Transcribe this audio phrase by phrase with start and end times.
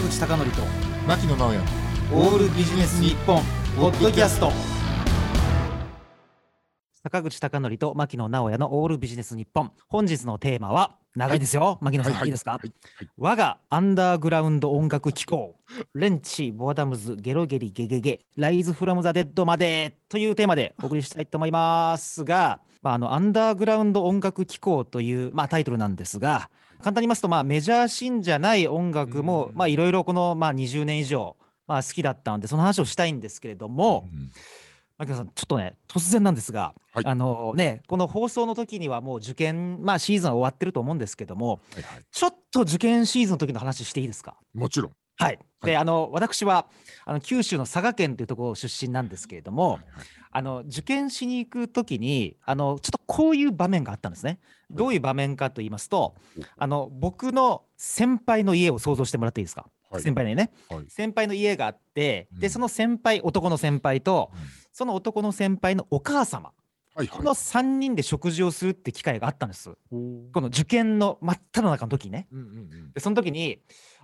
[0.00, 0.62] 坂口孝則と
[1.06, 1.60] 牧野直哉。
[2.14, 3.42] オールビジネス日本
[3.76, 4.50] ポッドキャスト。
[7.02, 9.72] 坂口孝則と牧野直哉のオールビジネス日本。
[9.88, 12.20] 本日のテーマは長いですよ、牧野さん、はい。
[12.20, 12.72] はいい、いですか、はい。
[13.18, 15.56] 我がアンダーグラウンド音楽機構
[15.94, 26.48] レンチボアダムズゲロゲリゲゲゲライズフロムザデッドまでというテーマでお送りしたいと思いますが、まあ、あのアンダーグラウンド音楽機構という、まあ、タイトルなんですが
[26.80, 34.30] 簡単に言いますと、まあ、メジャー信じゃない音楽もいろいろこの、まあ、20年以上、まあ、好きだったのでその話をしたいんですけれども、うん
[34.98, 37.06] 牧野さん、ちょっとね、突然なんですが、はい。
[37.06, 42.04] あのね、この放送の時にはもう受験、まあ、シーズンは終わってると思うんですけども、はいはい。
[42.12, 44.36] ちょっと受験シーズンの時の話していいですか？
[44.52, 45.38] もちろんはい。
[45.62, 45.76] で、はい。
[45.76, 46.66] あの、私は、
[47.04, 54.38] あの、九州の佐賀県というところ出身なんですけれども、はいはいあの、受験しに行く時に、あの、ちょっとこういう場面があったんですね。
[54.70, 56.14] どういう場面かと言いますと、
[56.56, 60.02] あの、僕の先輩の家を想像してもらっていいですか、はい。
[60.02, 60.52] 先輩の家ね。
[60.68, 60.84] はい。
[60.88, 62.50] 先輩の家があって、で、うん。
[62.50, 64.30] その先輩、男の先輩と、
[64.72, 66.52] その男の先輩のお母様、
[66.94, 69.70] はいこの3人で食事をするって機会があったんです。
[69.70, 69.96] う。
[69.96, 72.28] んこの受験の真っ只中の時にね。
[72.94, 73.62] で、その時に、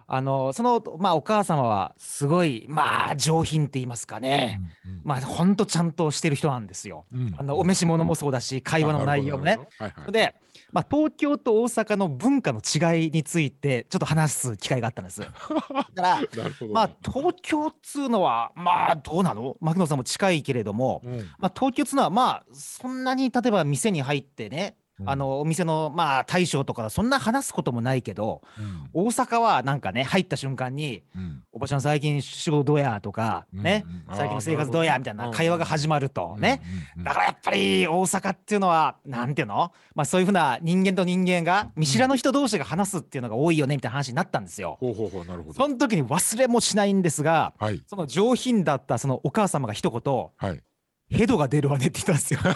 [0.08, 4.60] あの、その、まあ、お母様は、すごい、まあ、上品って言いますかね。
[4.84, 7.06] うんまあ、ほんとちゃんとしてる人なんですよ。
[7.12, 9.58] うんあの、お召し物もそうだし、会話の内容もね。。
[9.78, 10.34] はいはいで、
[10.72, 15.20] まあ、東京と大阪の文化の違いについて、ちょっと話す機会があったんです。
[15.20, 16.20] だから。
[16.72, 19.56] まあ、東京っつうのは、まあ、どうなの？
[19.60, 28.88] 牧野さんも近いけれども、うんまあ、東京っつうのは、まあ、そんなに例えば店に入ってね、あ、のお店の、まあ、大将とかそんな話すこともないけど、うん。
[28.92, 33.00] 大阪はなんかね、入った瞬間に、うんおばちゃん最近仕事どうや？
[33.00, 34.16] とか、ね、うんうん。
[34.16, 34.98] 最近の生活どうや？
[34.98, 36.62] みたいな会話が始まるとね。
[36.94, 37.04] うんうん。
[37.04, 39.72] だからやっぱり大阪っていうのは、なんていうの？
[39.94, 44.76] まあそういうふうな人間と人間が見知らぬ人同士が話すっていうのが多いよねみたいな話になったんですよ。
[44.80, 45.54] ほうほうほうなるほど。
[45.54, 47.82] その時に忘れもしないんですが、はい。
[47.86, 50.62] その上品だったそのお母様が一言、はい。
[51.08, 52.40] ヘドが出るわねって言ったんですよ。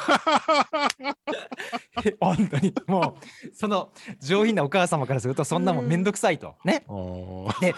[2.20, 3.24] 本当にもう
[3.54, 3.90] その
[4.20, 6.84] 上品なお母様からするとそんなもんめんどくさいとね。
[7.60, 7.74] で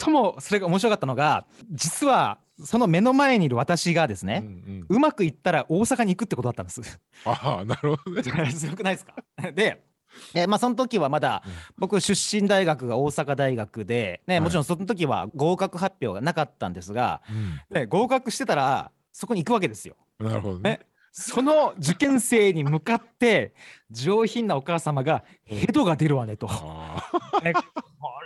[0.00, 4.50] 最もそれが面白かったのが実はその目の前にいる私がですね、うんう
[4.80, 7.00] んうまくいったら大阪に行くってことだったんです。
[7.24, 8.22] ああなるほどね。
[8.52, 9.14] すごくないですか？
[9.52, 9.82] で
[10.32, 11.42] えまあ、その時はまだ
[11.76, 17.20] 僕出身大学が大阪大学で、ね、もちろんその時は合格発表がなかったんですが、
[17.70, 19.96] ね、合格してたらそこに行くわけですよ。
[20.20, 20.80] うんなるほどねね。
[21.16, 23.54] その受験生に向かって
[23.88, 26.52] 上品なお母様がヘドが出るわねと、 こ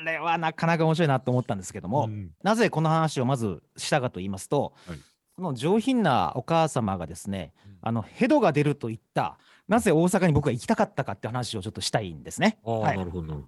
[0.07, 2.31] れはなかなか面白いなと思ったんですけども、ーうん。
[2.43, 4.99] なぜこの話をまずしたかと言いますと、はい。
[5.37, 9.37] その上品なお母様がですねうん、あのヘドが出るといった、
[9.69, 12.59] なぜ大阪に僕が行きたかったかって話をちょっとしたいんですね。
[12.65, 12.99] はい。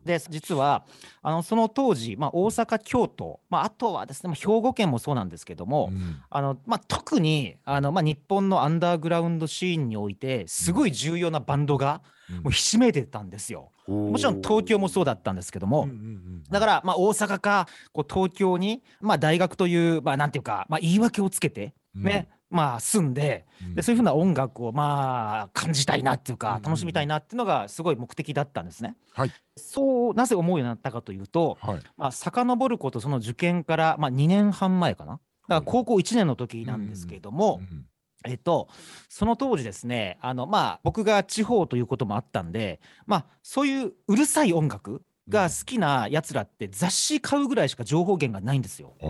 [0.04, 0.84] で実は
[1.22, 6.22] あのその当時、まあ、大阪、京都、まあ、あとはですね、まあ、兵庫県もそうなんですけども、うん。
[6.28, 12.02] あのまあ、特にあの、まあ、日本のアンダーグラウンドシーンにおいてすごい重要なバンドが
[12.42, 13.70] もうひしめいてたんですよ。
[13.88, 28.96] もちろん東京もそうだったんですけども、うんうんうんだから、まあ、大阪かこう東京に、まあ、大学という、まあ、なんていうか、まあ、言い訳をつけて、ねまあ、住んでうんでそういうふうな音楽を、まあ、感じたいなっていうかうんうんうん楽しみたいなっていうのがすごい目的だったんですね。
[29.12, 35.12] はいそうなぜ思うようになったかというと、はいまあ遡ることその受験から、まあ、2年半前かな。
[35.12, 37.86] だから高校1年の時なんですけれども、うん
[38.24, 38.68] えっと、
[39.08, 48.94] その当時ですね、あの、まあ、僕が地方ということもあったんで、まあ、そういううるさい音楽が好きな奴らって雑誌買うぐらいしか情報源がないんですよ。
[49.00, 49.06] あ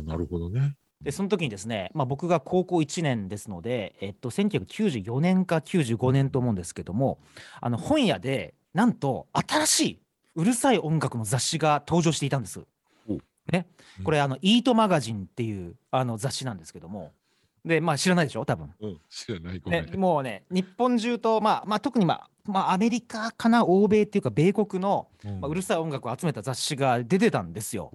[0.00, 0.76] あなるほどね。
[1.02, 7.18] で、その時にですね、まあ、僕が高校1年ですので、えっと、1994年か95年と思うんですけども、
[7.60, 10.00] あの、本屋で、なんと、新しい
[10.34, 12.60] うるさい音楽の雑誌が登場していたんです
[13.08, 13.18] お。
[13.52, 13.66] ね
[13.98, 14.04] うん。
[14.04, 17.12] これ、あの、イートマガジンっていうあの雑誌なんですけども、
[17.64, 18.44] で、まあ、知らないでしょ？
[18.44, 18.70] 多分。
[18.80, 19.98] うん知らないごめね、ん。
[20.00, 25.06] もうね、日本中と、まあ、まあ、特に、まあ、まあ、アメリカかな、欧米っていうか、米国の、
[25.40, 27.90] まあ、うるさい音楽を集めた雑誌が出てたんですよ。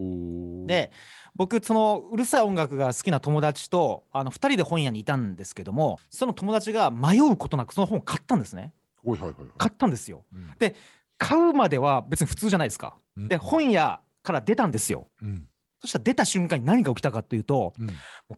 [0.65, 0.92] で、
[1.38, 8.74] 僕、そのうるさい音楽が好きな友達と、あの、二人で本屋にいたんですけども、その友達が迷うことなくその本を買ったんですね。
[9.06, 9.50] はいはいはいはい。
[9.57, 10.25] 買ったんですよ。
[10.34, 10.74] うん
[11.19, 12.95] 買うまでは別に普通じゃないですか。
[13.16, 15.07] うんで、本屋から出たんですよ。
[15.22, 15.48] うん
[15.80, 17.89] そしたら出た瞬間に何が起きたかというと、うん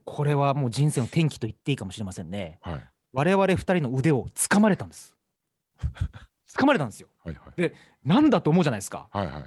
[0.06, 2.60] これはもう人生の転機と言っていいかもしれませんね。
[2.62, 5.16] はい我々二人の腕を掴まれたんです。
[6.56, 7.07] 掴まれたんですよ。
[7.24, 7.72] はいはい
[8.04, 9.07] なんだと思うじゃないですか。
[9.12, 9.44] はいはいはい。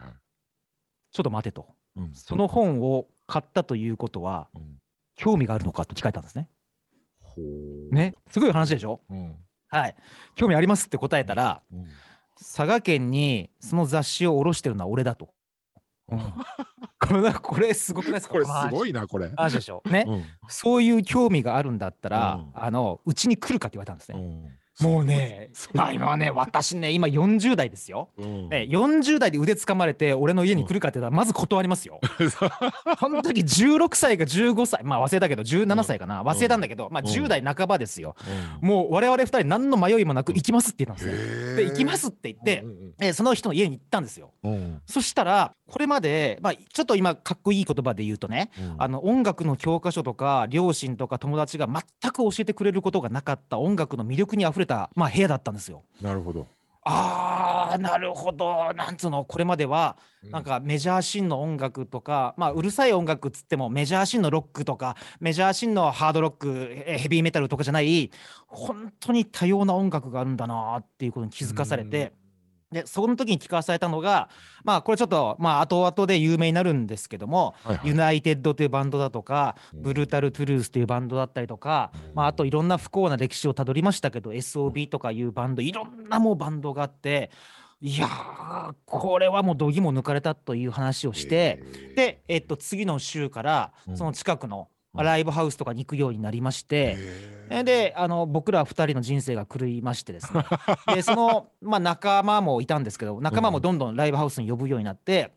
[1.13, 1.69] ちょっと待てと。
[1.97, 4.79] うんその本を買ったということは、うん。
[5.15, 6.49] 興味があるのかと聞かれたんですね。
[7.91, 8.15] ね。
[8.31, 9.01] すごい話でしょ？
[9.09, 9.37] うん。
[9.69, 9.95] はい。
[10.35, 11.87] 興味ありますって答えたら、うん。
[12.37, 15.31] 佐賀県にその雑誌を下ろしてるのは俺だと。
[16.11, 16.19] うん。
[16.19, 18.33] これこれすごくないですか？
[18.35, 19.31] これすいごいな、これ。
[19.35, 19.83] 話でしょ。
[19.87, 20.25] ね、うん。
[20.49, 22.51] そういう興味があるんだったら、うん。
[22.55, 24.51] あのうちに来るかって言われたんですね、うん
[24.81, 28.49] もうねまあ今はね私ね今40代ですよ、うん。
[28.49, 32.01] ね、40代で腕掴まれて俺の家に来るかって言ったらまず断りますよ。
[32.99, 36.23] その時16歳か15歳まあ忘れたけど17歳かな。
[36.23, 37.13] 忘れたんだけど、まあうん。
[37.13, 38.17] 10代半ばですよ。
[38.63, 38.69] うん。
[38.69, 41.53] もう我々2人何の迷いもなく行きますって言ったんですね。
[41.53, 44.33] へで行きますって言ってう、んえその人の家に行ったんですよ。
[44.87, 55.83] そしたらこれまで、まあ、ちょっと今かっこいい言葉で言うとねうんあの音楽の教科書とか両親とか友達が全く教えてくれることがなかった音楽の魅力にあふれた、まあ、部屋だったんですよ。
[56.03, 56.47] なるほど。
[56.85, 68.11] あーなるほどなんつうのこれまではなんかメジャーシーンの音楽とか、まあ、うるさい音楽っつってもメジャーシーンのロックとかメジャーシーンのハードロックえヘビーメタルとかじゃない
[68.49, 72.13] 本当に多様な音楽があるんだなっていうことに気づかされて。
[72.73, 74.29] でその時に聞かされたのが
[74.65, 77.89] まあこれちょっとまあ後々で有名になるんですけども、はいはい。
[77.89, 79.83] ユナイテッドというバンドだとか、うん。
[79.83, 82.15] ブルータル・トゥルースというバンドだったりとか、うん。
[82.15, 87.31] まあ、あといろんな不幸な歴史をたどりましたけど SOB とかいうバンドいろんなもうバンドがあって
[87.81, 91.63] いやーこれはもう度肝抜かれたという話をして、
[91.97, 93.97] で、えっと、次の週からうん。
[93.97, 96.99] その近くのうんライブハウスとかに行くようになりまして、
[97.49, 100.45] えであの僕ら2人の人生が狂いましてですね。
[100.95, 105.33] でその、まあ、仲間もいたんですけど仲間もどんどんライブハウスに呼ぶようになって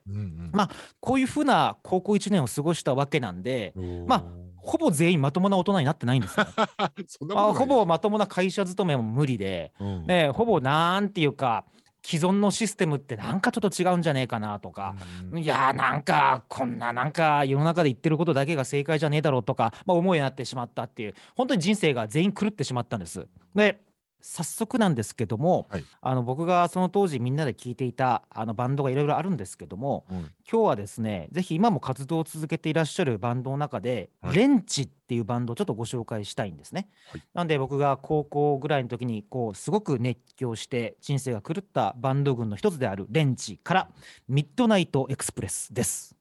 [0.52, 0.70] ま
[1.00, 3.74] こういうふうな高校1年を過ごしたわけなんで
[4.08, 4.24] まあ
[4.58, 6.48] ほぼ全員まともな大人になってないんですよ。
[7.34, 10.06] まあ、ほぼまともな会社勤めも無理で、うん。
[10.08, 11.66] ね、ほぼなんていうか
[12.06, 14.96] 既存のシステムってなんかちょっと違うんじゃねえかなとか、
[15.32, 23.28] うんいやーなんかこんななんか世の中で言ってることだけが正解じゃねえだろうとか、まあ、思いになってしまったっていう本当に人生が全員狂ってしまったんです。
[23.56, 23.82] で
[24.28, 36.90] 早速なんですけども、はいあの僕がその当時みんなで聴いていたあのバンドがいろいろあるんですけどもうん今日はですねぜひ今も活動を続けていらっしゃるバンドの中で、はいレンチっていうバンドをちょっとご紹介したいんですね。
[37.10, 43.90] はいなんで僕が高校ぐらいの時にこうすごく熱狂して人生が狂ったバンド群の一つであるレンチから
[44.28, 46.15] ミッドナイトエクスプレスです。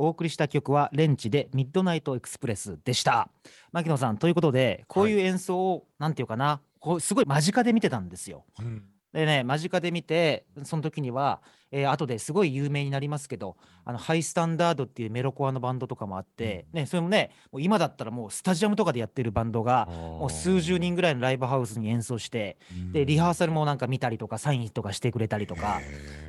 [0.00, 3.28] お送りした曲はレンチでミッドナイトエクスプレスでした。
[3.70, 8.44] 牧野さんということでこういう演奏を、なんていうかなこうすごい間近で見てたんですよ。
[8.60, 8.82] うん
[9.12, 11.42] でね間近で見てその時には、
[11.72, 22.58] えー後ですごい有名になりますけどあのハイスタンダードっていうメロコアのバンドとかもあって、ね、それもねもう今だったらもうスタジアムとかでやってるバンドがもう数十人ぐらいのライブハウスに演奏して
[22.92, 25.80] でリハーサルもなんか見たりとかサインとかしてくれたりとか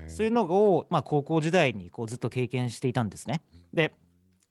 [0.07, 3.41] そういうのを、まあ、高校時代にこうずっと経験していたんですね。
[3.73, 3.93] で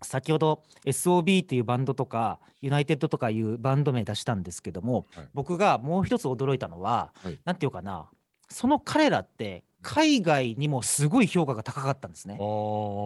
[0.02, 5.28] 先ほど SOB っていうバンドとかユナイテッドとかいうバンド名出したんですけども、はい。
[5.34, 7.38] 僕がもう一つ驚いたのは、はい。
[7.44, 8.08] なんていうかな
[8.50, 12.34] その彼らって海外にもすごい評価が高かったんですね。
[12.34, 12.38] ああ、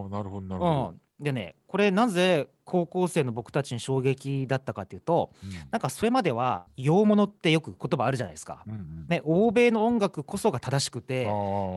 [0.08, 0.94] なるほど、なるほど。
[1.18, 5.30] うん、でねこれなぜ高校生の僕たちに衝撃だったかっていうと
[5.70, 8.62] なんかそれまでは洋物ってよく言葉あるじゃないですか。
[8.66, 11.26] うんうんね、欧米の音楽こそが正しくて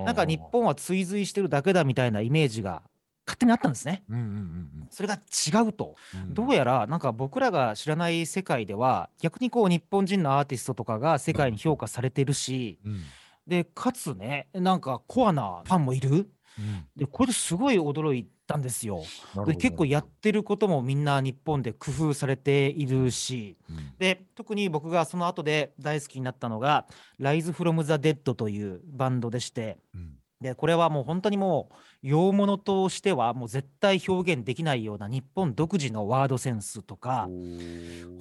[0.06, 2.82] なんか日本は追随してるだけだみたいなイメージが
[3.26, 4.04] 勝手にあったんですね。
[4.10, 5.96] うんうんうんそれが違うと。
[6.16, 13.02] うんどうやらなんか僕らが知らない世界では逆にこう日本人のアーティストとかが世界に評価されてるしうん
[13.48, 16.30] でかつねなんかコアなファンもいる。
[16.60, 16.86] うん。
[16.96, 19.04] でこれですごい驚いたんですよ。
[19.46, 23.58] で結構やってることもみんな日本で工夫されているし。
[23.70, 23.94] うん。
[23.98, 26.88] で特に僕がその後で大好きになったのが
[27.20, 29.78] 「Rise from the Dead」というバンドでして。
[29.94, 30.18] うん。
[30.42, 37.28] でこれはもう本当にもう洋物としてはもう絶対表現できないような日本独自のワードセンスとか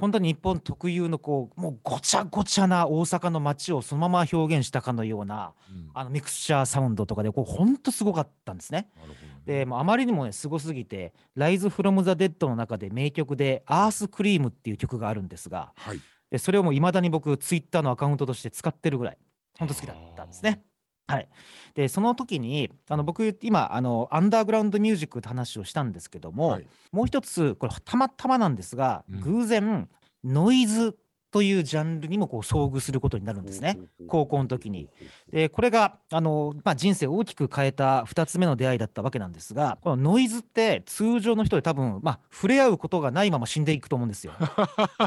[0.01, 8.89] 本当に日本特有のこうもうごちゃごちゃな大阪の街をそのまま表現したかのようなうんあのミクスチャーサウンドとかでこう本当すごかったんですね。
[9.07, 16.01] ねでもうあまりにもねすごすぎて「Rise from the Dead」の中で名曲で「アースクリーム」っていう曲があるんですがはい。
[16.31, 19.19] でそれをもういまだに僕ツイッターのアカウントとして使ってるぐらい
[19.59, 20.63] 本当好きだったんですね。
[21.09, 21.29] はい、
[21.75, 29.89] でその時にあの僕今あのアンダーグラウンドミュージックって話をしたんですけども、はいもう一つこれたまたまなんですが、うん偶然
[30.25, 30.97] ノイズ
[31.31, 33.79] というジャンルにもこう遭遇することになるんですね。
[34.09, 34.89] 高校の時に。
[35.31, 44.33] でこれがあの、まあ、人生を大きく変えた2つ目の出会いだったわけなんですがこのノイズって通常の人で多分、まあ、触れ合うことがないまま死んでいくと思うんですよ。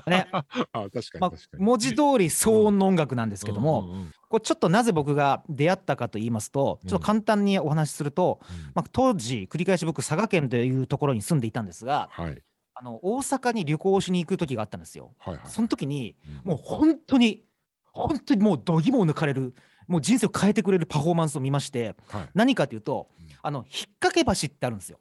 [0.06, 1.64] ね あ確かにまあ確か、に。
[1.64, 8.40] 文字通り騒音の音楽なんですけども、うんうんうんこれちょっとなぜ僕が出会ったかと言いますとちょっと簡単にお話しすると、
[8.76, 12.42] まあ、当時繰り返し僕佐賀県というところに住んでいたんですがはい。
[12.76, 15.14] あの大阪に旅行しに行く時があったんですよ。
[15.18, 15.44] はいはい。
[15.48, 16.52] その時にうん。
[16.52, 17.44] もう本当に
[17.92, 19.54] 本当にもう度肝を抜かれる
[19.88, 22.30] もう人生を変えてくれるパフォーマンスを見ましてはい。
[22.36, 23.28] 何かというとうん。
[23.42, 23.66] あの引っ
[24.00, 25.00] 掛け橋ってあるんですよ。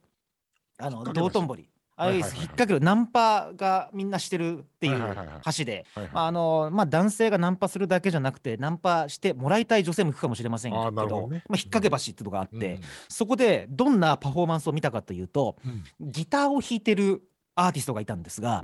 [0.79, 1.68] あの道頓堀
[1.99, 11.43] ああいう引っ掛けるナンパがみんなしてるっていはいう橋でまああのまあ、男性がナンパするだけじゃなくてナンパしてもらいたい女性も行くかもしれませんけあどね。
[11.49, 12.81] まあ、引っ掛け橋っていうのがあって、うん。
[13.09, 16.11] そこでどんなパフォーマンスを見たかというとうん。
[16.11, 17.21] ギターを弾いてる
[17.55, 18.63] アーティストがいたんですが。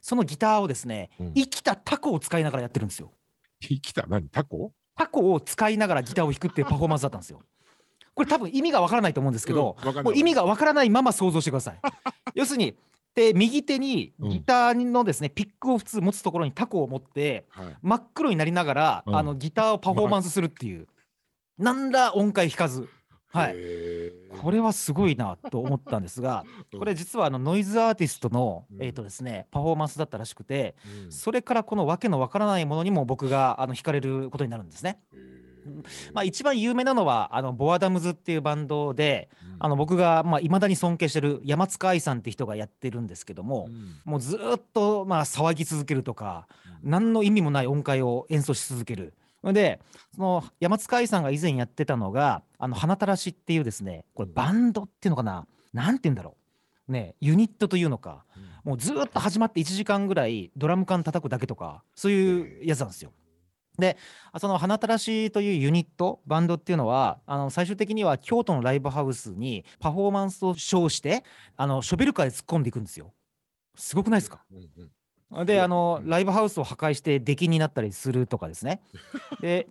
[0.00, 1.34] そのギターをですねうん。
[1.34, 3.10] 生きたタコを使いながらやってるんですよ。
[3.60, 4.28] 生きた何？
[4.28, 4.72] タコ？
[4.96, 7.42] タコを使いながらギターを弾くっていうパフォーマンスだったんですよ。
[8.16, 11.78] これ多分意味がわからないと思うんですけど、うんもう意味がわからないまま想像してください。
[12.34, 12.74] 要するに
[13.14, 17.76] で右手にギターのですね、ピックを普通持つところにタコを持ってはい。
[17.82, 19.16] 真っ黒になりながら、うん。
[19.16, 20.86] あのギターをパフォーマンスするっていう、
[21.58, 22.88] なんら音階弾かず、
[23.28, 23.56] はい、
[24.38, 26.78] これはすごいなと思ったんですが、 うん。
[26.78, 28.82] これ実はあのノイズアーティストの、うん。
[28.82, 31.12] えーとですね、パフォーマンスだったらしくて、うん。
[31.12, 35.00] それからこのわけのわからないものにも僕があの惹かれることになるんですね。
[36.14, 39.56] まあ、一番有名なのはあのボアダムズっていうバンドでうん。
[39.58, 44.00] あの僕がまあ未だに尊敬してる山塚愛さんって人がやってるんですけどもう、ん。
[44.04, 46.46] もうずーっとまあ騒ぎ続けるとか
[46.82, 46.90] うん。
[46.90, 49.14] 何の意味もない音階を演奏し続ける。
[49.44, 49.80] で
[50.14, 55.46] その山塚愛さんが以前やってたのが「あの花たらし」っていうですねこれバンドっていうのかな？
[55.72, 56.36] なんて言うんだろ
[56.88, 56.92] う。
[56.92, 58.24] ねユニットというのか。
[58.64, 63.12] もうずーっと始まって1時間ぐらいドラム缶叩くだけとかそういうやつなんですよ。
[63.78, 63.96] で
[64.38, 71.24] そのハナタラシというユニットバンドっていうのはあの最終的には京都のライブハウスにパフォーマンスを称して
[71.56, 73.12] あのショベルカーで突っ込んでいくんですよ。
[73.74, 74.40] すごくないですか？
[74.52, 74.90] うんうん
[75.44, 78.80] であのライブハウスを破壊して出禁になったりするとかですね。
[79.42, 79.66] で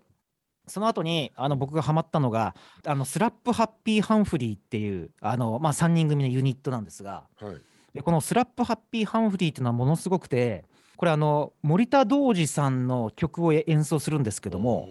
[0.68, 7.62] その後にあの僕がハマったのがあのスラップハッピーハンフリーっていうあの、まあ、3人組のユニットなんですがはい。
[7.94, 10.66] でこのスラップハッピーハンフリーっていうのはものすごくて
[10.98, 14.90] これあの森田童子さんの曲を演奏するんですけども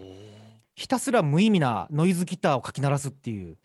[0.75, 3.57] ひたすら無意味なノイズギターをかき鳴らすっていう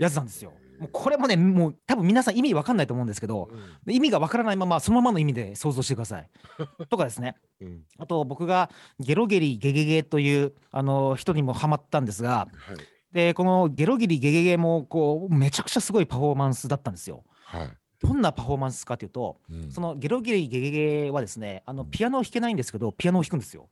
[0.00, 0.52] やつなんですよ。
[0.78, 3.48] もうこれもねもう多分皆さん意味わかんないと思うんですけど
[3.86, 6.28] うん意味がわからないままそのままの意味で想像してください。
[6.90, 12.76] とかですねうんあと僕がゲロゲリゲゲゲというあの人にもハマったんですがはい。
[13.12, 17.24] でこのゲロゲリゲゲゲもこうめちゃくちゃすごいパフォーマンスだったんですよ。
[17.44, 17.70] はい。
[18.02, 20.70] どんなパフォーマンスかというとうんそのゲロゲリゲゲ
[21.04, 23.68] ゲはですねあのピアノを弾けないんですけどピアノを弾くんですよ。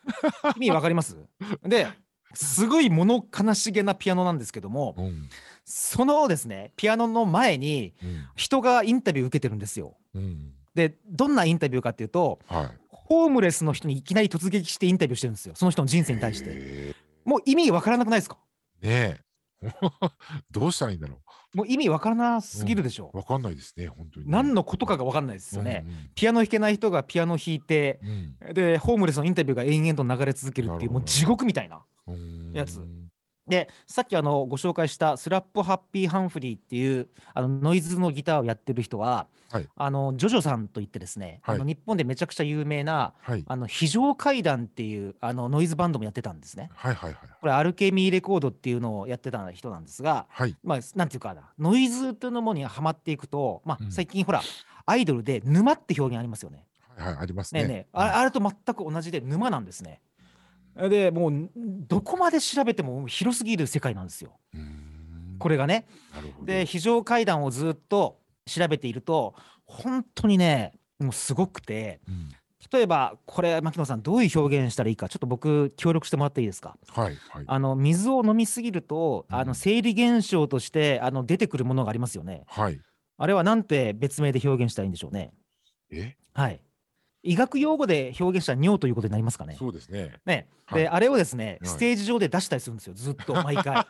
[0.56, 1.16] 意味わかります？
[1.64, 1.86] で
[2.34, 5.28] すごい物悲しげなピアノなんですけどもうん
[5.64, 9.96] そのですねピアノの前にうん人がインタビュー受けてるんですよ。
[10.14, 12.70] うんでどんなインタビューかっていうとはい。
[12.90, 16.46] ホームレスの人にいきなり突撃してインタビューしてるんですよその人の人生に対して。
[16.50, 16.94] へ
[17.24, 18.36] もう意味わからなくないですか？
[18.82, 19.20] ーねえ。
[20.50, 21.20] どうしたらいいんだろ
[21.54, 23.16] もう意味わからなすぎるでしょう。
[23.16, 24.32] わかんないですね、本当にね。
[24.32, 25.84] 何のことかがわかんないですよね。
[25.86, 31.82] うんピアノ弾けない人がピアノ弾いてうんでホームレスのインタビューが延々と流れ続けるっていうもう地獄みたいな。
[32.06, 32.80] うんやつ
[33.48, 43.44] でさっきあのご紹介したスラップハッピーハンフリーっていうあのノイズのギターをやってる人は、はいあのジョジョさんといってですね、はいあの日本でめちゃくちゃ有名なはい。
[43.46, 46.70] あの非常階段っていうあのノイズバンドもやってたんですね。
[46.74, 47.28] はいはいはい。
[47.40, 50.56] これアルケミーレコードっていうのをやってた人なんですが、はい。
[50.62, 54.42] まあなんていうかなノイズというものにはまっていくと、まあうん最近ほら
[54.86, 56.64] アイドルで沼って表現ありますよね。
[56.96, 57.62] はいはい、ありますね。
[57.62, 60.00] ねえねあれと全く同じで沼なんですね。
[60.88, 64.38] でもうどこまで調べても広すぎる世界なんですよ。
[64.54, 65.86] うんこれがね。
[66.14, 66.46] なるほど。
[66.46, 72.28] で非常階段をずっと調べていると本当にねもうすごくてうん
[72.72, 76.76] 例えばこれ牧野さんどういう表現したらいいかちょっと僕協力してもらっていいですか？
[76.88, 77.44] はいはい。
[77.46, 82.42] あの水を飲みすぎるとあうんの生理現象としてあの出てくるものがありますよね。
[82.46, 82.80] はい。
[83.16, 85.30] あれはなんて別名で表現したらいいんでしょうね。
[85.90, 86.16] え？
[86.34, 86.60] はい。
[87.22, 89.56] 医学用語で表現したら尿ということになりますかね。
[89.58, 90.12] そうですね。
[90.24, 93.86] ね、はいで、あれをですね、はいステージ上で出したりするんですよ、ずっと毎回。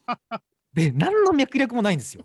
[0.72, 2.24] で、何の脈絡もないんですよ。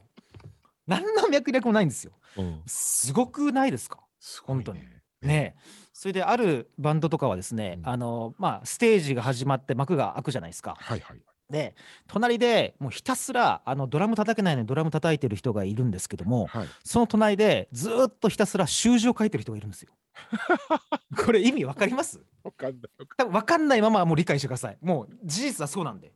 [0.88, 2.14] 何の脈絡もないんですよ。
[2.38, 2.62] うん。
[2.66, 4.00] すごくないですか？
[4.20, 4.88] すごいね本当に。
[5.22, 10.76] ねえそれであるバンドとかはですね、うんあのまあステージが始まって幕が開くじゃないですか。
[10.80, 11.22] はいはい。
[11.52, 11.76] で
[12.08, 16.68] 隣でもうひたすらあのドラム叩けないのにドラム叩いてる人がいるんですけどもはい。
[16.84, 19.92] その隣でずーっとひたすら習字を書いてる人がいるんですよ。
[21.26, 22.22] これ意味わかります？
[22.44, 22.82] わかんない。
[23.18, 24.78] 多分分かんないままもう理解してください。
[24.82, 26.14] もう事実はそうなんで。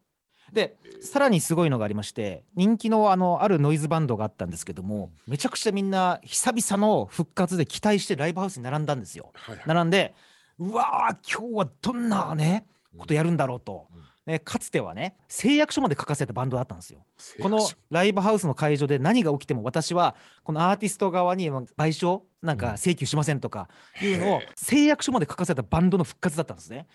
[0.52, 9.32] でさらにすごいのがありまして人気のあのあるノイズバンドがあったんですけどもめちゃくちゃみんな久々の復活で期待してライブハウスに並んだんですよ。
[9.34, 9.66] はいはい。
[9.66, 10.14] 並んで
[10.60, 13.88] うわー今日はどんなねことやるんだろうと。
[14.26, 17.06] ね、かつてはね誓約書まで書かせたバンドだったんですよ。
[17.42, 23.70] このライブハウスの会場で何が起きても私はこのアーティスト側に賠償なんか請求しませんとか
[24.02, 26.88] いうのを誓約書まで書かせたバンドの復活だったんですね。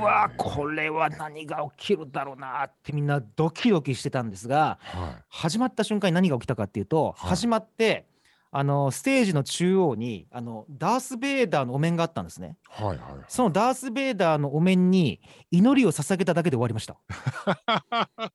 [0.00, 2.64] うわこれは何が起きるだろうな。
[2.64, 7.30] ってみんなドキドキしてたんですがは始まった瞬間に何が起きたかっていうと、はい。
[7.30, 8.06] 始まって
[8.56, 12.56] あのステージの中央にあのダース・ベイダーのお面があったんですね。
[12.78, 15.20] いはいはいそのダース・ベイダーのお面に
[15.50, 16.96] 祈りを捧げただけで終わりました。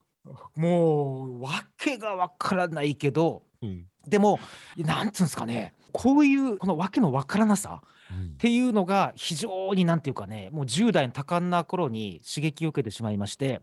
[0.57, 4.41] もう訳がわからないけどうんでも
[4.75, 13.61] なんつうんですかねこういうこの訳のわからなさうんっていうのが非常になんていうかねもう10代の多感な頃に刺激を受けてしまいまして。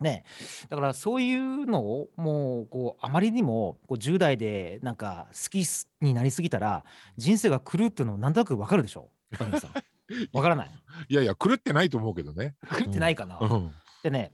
[0.00, 0.24] ね、
[0.68, 5.66] だからそういうのをもうこうあまりにもこう10代でなんか好き
[6.02, 6.84] になりすぎたら
[7.16, 9.08] 人生が狂うっていうのもなんとなくわかるでしょ？
[9.32, 9.66] わかります
[10.32, 10.70] わからない。
[11.08, 12.54] いやいや狂ってないと思うけどね。
[12.78, 13.70] 狂ってないかな、うん。
[14.02, 14.32] でね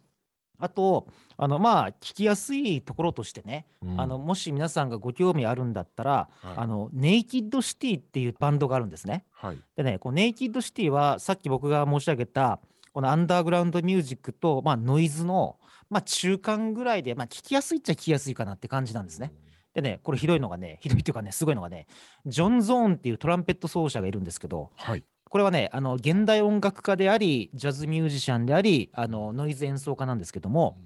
[0.58, 4.00] あとあのまあ聞きやすいところとしてね、うん。
[4.00, 6.54] あのもし皆さんがご興味あるんだったら、はい。
[6.56, 9.24] あのネイキッドシティっていうバンドがあるんですね。
[9.32, 9.58] はい。
[9.76, 12.60] でねこのネイキッドシティはさっき僕が申し上げた
[12.92, 15.58] このアンダーグラウンドミュージックと、まあ、ノイズの、
[15.90, 19.32] まあ、中間ぐらいで、まあ、聞きやすいっちゃ聞きやすいかなって感じなんですね。。
[19.74, 21.86] でねこれひどいのがねひどいっていうかねすごいのがね
[22.26, 30.76] ジョン・ゾーンっていうトランペット奏者がいるんですけどはいこれはねあの現代音楽家でありジャズミュージシャンでありあのノイズ演奏家なんですけども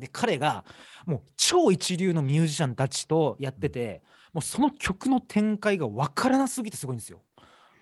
[0.00, 0.64] で彼が
[1.06, 7.20] もう超一流のミュージシャンたちとやっててもうその曲の展開が分からなすぎてすごいんですよ。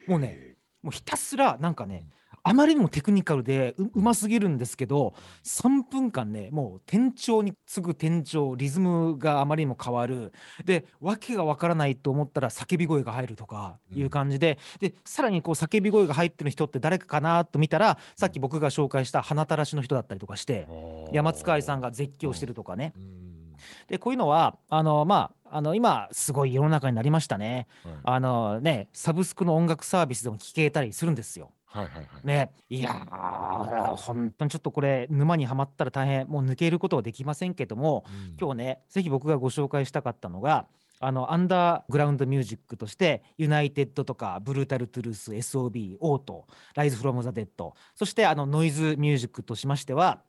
[0.06, 2.04] もうねもうひたすらなんかね
[2.44, 10.32] あまりにもテクニカルでううますぎるんですけど3分間ねもう転調に次ぐ転調リズムがあまりにも変わる。
[10.64, 20.66] で訳がわからないと思ったら叫び声が入るとかいう感じで、でさらにこう叫び声が入ってる人って誰かかなと見たらさっき僕が紹介した鼻たらしの人だったりとかして
[21.12, 22.92] 山塚愛さんが絶叫してるとかね。
[22.96, 23.56] うん。
[23.86, 27.66] でこういうのはあのまああの今すごい世の中になりましたね。
[27.84, 27.94] はい。
[28.04, 31.52] あのねサブスクの音楽サービスでも聴けたりするんですよ。
[31.72, 32.26] はいはいはい。
[32.26, 40.66] ね、いやー、本当にちょっとこれ、沼にはまったら大変、もう抜けることはできませんけども、うん今日ね、ぜひ僕がご紹介したかったのが、
[41.00, 50.22] あのアンダーグラウンドミュージックとして、ユナイテッドとか、ブルータルトゥルース、SOB、 OUTO、ライズ・フロム・ザ・デッド、そしてあのノイズミュージックとしましては、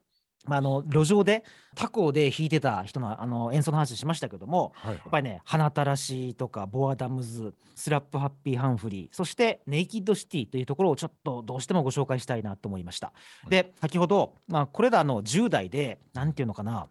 [0.45, 1.43] まあ、あの路上で
[1.75, 13.13] 他校で弾いてた人のあの演奏の話しましたけども、はいやっぱりね、ハナタラシとか、ボアダムズ、スラップハッピーハンフリー、そしてネイキッドシティというところをちょっとどうしてもご紹介したいなと思いました。
[13.47, 13.49] い。
[13.49, 16.87] で、先ほど、まあ、これらの10代で、なんていうのかな、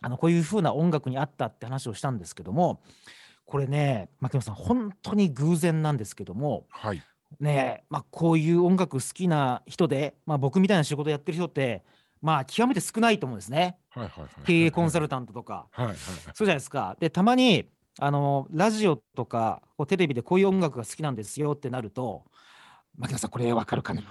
[0.00, 2.80] あのこういう風な音楽にあったって話をしたんですけども、
[3.46, 7.02] これね、牧野さん、本当に偶然なんですけども、はい。
[7.40, 11.82] ねまあ、こういう音楽好きな人で、まあ、僕みたいな仕事やってる人って、
[12.24, 13.76] まあ、極めて少ないと思うんですね。
[13.90, 14.30] はいはいはい。
[14.46, 15.04] 経営コンサル。
[15.04, 15.66] ルタントとか。
[15.72, 15.98] はいはいはい。
[16.32, 16.96] そうじゃないですか。
[16.98, 17.66] で、たまに、
[18.00, 22.24] あの、ラジオとか、こうテレビでこういう音楽が好きなんですよってなると、
[22.96, 24.02] 牧野さん、これわかるかな？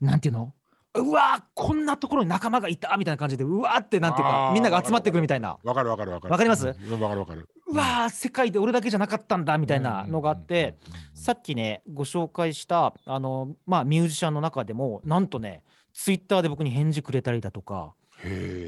[0.00, 0.54] なんていうの？
[0.94, 5.58] うわこんなところに仲間がいたみたいな感じで、うわーってなんていうかみんなが集まってくるみたいな。
[5.62, 6.32] わかるわかるわかる。
[6.32, 6.66] わかります？
[6.66, 7.46] うんわかるわかる。
[7.66, 10.78] うわー世界で俺だけじゃなかったんだみたいなのがあって、
[11.12, 15.62] さっきね、ご紹介した、あの、まあ、ミュージシャンの中でも、なんとね、
[15.98, 17.92] ツイッターで僕に返事くれたりだとか、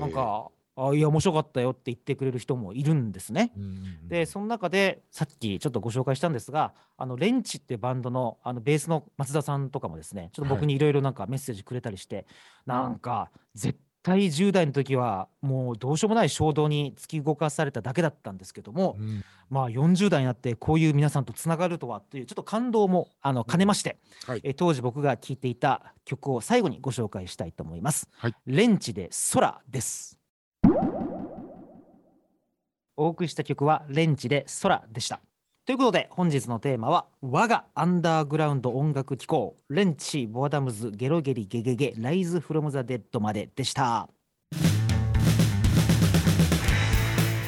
[0.01, 3.53] なん、か、あいや、面白かったよって言ってくれる人もいるんですね。
[3.57, 3.71] うんうんう
[4.07, 4.09] ん。
[4.09, 10.79] でその中でさっきちょっとご紹介したんですがあのレンチってバンドのあのベースの松田さんとかもですねちょっと僕にい。
[10.81, 12.27] ろいろなんかメッセージくれたりして、
[12.67, 28.09] なんか絶対10代の時はもうどうしようもない衝動に突き動かされただけだったんですけども、うんまあ40代になってこういう皆さんとつながるとはというちょっと感動もあの兼ねまして、はいえ当時僕が聴いていた曲を最後にご紹介したいと思います。
[28.17, 30.21] はいレンチで空です。
[32.97, 35.21] お送りした曲はレンチで空でした。
[35.71, 44.09] ということで本日のテーマは我がアンダーグラウンド音楽機構レンチボアダムズゲロゲリゲゲゲライズフロムザデッドまででした。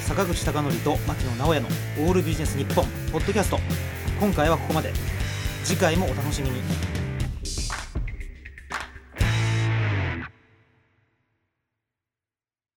[0.03, 3.59] 坂口孝則と牧野直哉のオールビジネス日本ポッドキャスト。
[4.21, 4.93] 今回はここまで。
[5.65, 6.92] 次回もお楽しみに。